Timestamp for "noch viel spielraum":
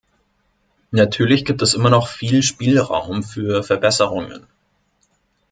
1.91-3.21